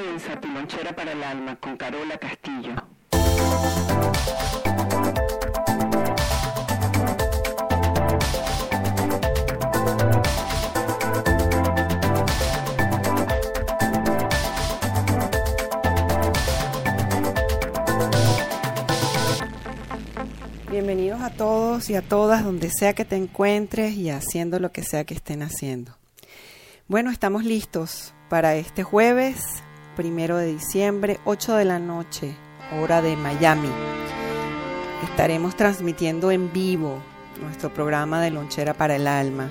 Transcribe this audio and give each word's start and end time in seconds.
comienza 0.00 0.40
para 0.94 1.12
el 1.12 1.22
Alma 1.22 1.56
con 1.56 1.76
Carola 1.76 2.16
Castillo. 2.16 2.74
Bienvenidos 20.70 21.20
a 21.20 21.30
todos 21.30 21.90
y 21.90 21.94
a 21.94 22.02
todas, 22.02 22.42
donde 22.44 22.70
sea 22.70 22.94
que 22.94 23.04
te 23.04 23.16
encuentres 23.16 23.94
y 23.94 24.08
haciendo 24.08 24.58
lo 24.60 24.72
que 24.72 24.82
sea 24.82 25.04
que 25.04 25.14
estén 25.14 25.42
haciendo. 25.42 25.98
Bueno, 26.88 27.10
estamos 27.10 27.44
listos 27.44 28.14
para 28.28 28.54
este 28.54 28.82
jueves, 28.82 29.62
primero 29.96 30.36
de 30.36 30.46
diciembre, 30.46 31.20
8 31.24 31.56
de 31.56 31.64
la 31.64 31.78
noche, 31.78 32.36
hora 32.78 33.02
de 33.02 33.16
Miami. 33.16 33.68
Estaremos 35.04 35.56
transmitiendo 35.56 36.30
en 36.30 36.52
vivo 36.52 36.98
nuestro 37.40 37.72
programa 37.72 38.20
de 38.20 38.30
Lonchera 38.30 38.74
para 38.74 38.96
el 38.96 39.06
Alma. 39.06 39.50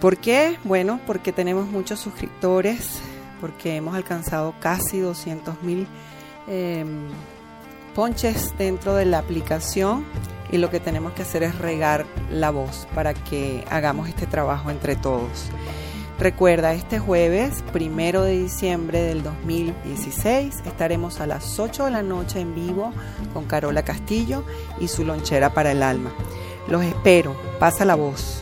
¿Por 0.00 0.18
qué? 0.18 0.58
Bueno, 0.64 1.00
porque 1.06 1.32
tenemos 1.32 1.68
muchos 1.68 2.00
suscriptores, 2.00 3.00
porque 3.40 3.76
hemos 3.76 3.94
alcanzado 3.94 4.54
casi 4.60 4.98
200 4.98 5.62
mil 5.62 5.86
eh, 6.48 6.84
ponches 7.94 8.56
dentro 8.58 8.94
de 8.94 9.04
la 9.04 9.18
aplicación 9.18 10.04
y 10.50 10.58
lo 10.58 10.70
que 10.70 10.80
tenemos 10.80 11.12
que 11.12 11.22
hacer 11.22 11.42
es 11.42 11.58
regar 11.58 12.04
la 12.30 12.50
voz 12.50 12.86
para 12.94 13.14
que 13.14 13.64
hagamos 13.70 14.08
este 14.08 14.26
trabajo 14.26 14.70
entre 14.70 14.96
todos. 14.96 15.50
Recuerda, 16.22 16.72
este 16.72 17.00
jueves, 17.00 17.64
primero 17.72 18.22
de 18.22 18.38
diciembre 18.38 19.02
del 19.02 19.24
2016, 19.24 20.62
estaremos 20.64 21.18
a 21.18 21.26
las 21.26 21.58
8 21.58 21.86
de 21.86 21.90
la 21.90 22.04
noche 22.04 22.38
en 22.38 22.54
vivo 22.54 22.92
con 23.34 23.44
Carola 23.46 23.82
Castillo 23.82 24.44
y 24.78 24.86
su 24.86 25.04
lonchera 25.04 25.52
para 25.52 25.72
el 25.72 25.82
alma. 25.82 26.12
Los 26.68 26.84
espero, 26.84 27.34
pasa 27.58 27.84
la 27.84 27.96
voz. 27.96 28.41